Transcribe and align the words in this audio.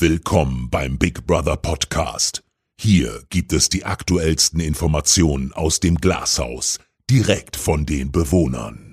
Willkommen 0.00 0.70
beim 0.70 0.96
Big 0.96 1.26
Brother 1.26 1.58
Podcast. 1.58 2.42
Hier 2.80 3.22
gibt 3.28 3.52
es 3.52 3.68
die 3.68 3.84
aktuellsten 3.84 4.58
Informationen 4.58 5.52
aus 5.52 5.78
dem 5.78 5.96
Glashaus, 5.96 6.78
direkt 7.10 7.54
von 7.54 7.84
den 7.84 8.10
Bewohnern. 8.10 8.89